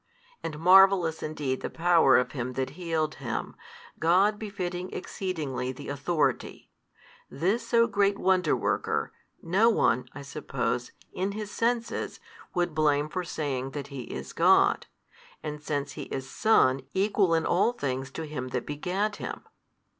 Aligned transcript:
And 0.41 0.57
marvellous 0.57 1.21
indeed 1.21 1.61
the 1.61 1.69
Power 1.69 2.17
of 2.17 2.31
Him 2.31 2.53
That 2.53 2.71
healed 2.71 3.13
him, 3.21 3.55
God 3.99 4.39
befitting 4.39 4.91
exceedingly 4.91 5.71
the 5.71 5.89
Authority. 5.89 6.71
This 7.29 7.67
so 7.67 7.85
great 7.85 8.17
Wonderworker, 8.17 9.11
no 9.43 9.69
one 9.69 10.09
(I 10.15 10.23
suppose) 10.23 10.91
in 11.13 11.33
his 11.33 11.51
senses 11.51 12.19
would 12.55 12.73
blame 12.73 13.09
for 13.09 13.23
saying 13.23 13.71
that 13.77 13.89
He 13.89 14.05
is 14.11 14.33
God, 14.33 14.87
and 15.43 15.61
since 15.61 15.91
He 15.91 16.05
is 16.09 16.27
Son, 16.27 16.81
Equal 16.95 17.35
in 17.35 17.45
all 17.45 17.71
things 17.71 18.09
to 18.13 18.25
Him 18.25 18.47
That 18.47 18.65
begat 18.65 19.17
Him. 19.17 19.43